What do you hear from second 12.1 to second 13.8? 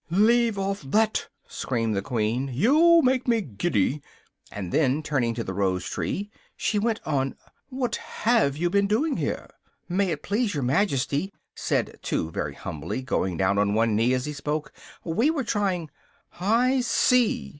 very humbly, going down on